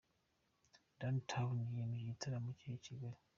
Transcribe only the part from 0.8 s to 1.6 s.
Runtown